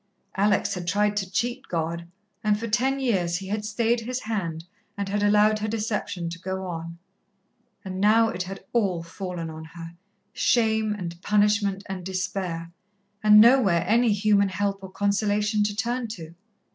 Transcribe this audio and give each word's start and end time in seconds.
Alex 0.35 0.73
had 0.73 0.87
tried 0.87 1.15
to 1.15 1.29
cheat 1.29 1.67
God, 1.67 2.07
and 2.43 2.57
for 2.59 2.67
ten 2.67 2.99
years 2.99 3.37
He 3.37 3.49
had 3.49 3.63
stayed 3.63 3.99
His 3.99 4.21
hand 4.21 4.65
and 4.97 5.07
had 5.07 5.21
allowed 5.21 5.59
her 5.59 5.67
deception 5.67 6.27
to 6.31 6.39
go 6.39 6.65
on. 6.65 6.97
And 7.85 8.01
now 8.01 8.29
it 8.29 8.41
had 8.41 8.63
all 8.73 9.03
fallen 9.03 9.51
on 9.51 9.63
her 9.75 9.93
shame 10.33 10.91
and 10.91 11.21
punishment 11.21 11.83
and 11.87 12.03
despair, 12.03 12.71
and 13.21 13.39
nowhere 13.39 13.85
any 13.87 14.11
human 14.11 14.49
help 14.49 14.79
or 14.81 14.89
consolation 14.89 15.61
to 15.65 15.75
turn 15.75 16.07
to. 16.07 16.33